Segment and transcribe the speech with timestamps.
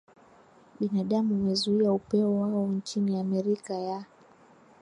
[0.79, 4.05] binadamu umezuia upeo wao nchini Amerika ya